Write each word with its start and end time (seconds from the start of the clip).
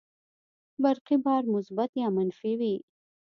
برقي 0.83 1.17
بار 1.25 1.43
مثبت 1.55 1.91
یا 2.01 2.07
منفي 2.15 2.53
وي. 2.59 2.75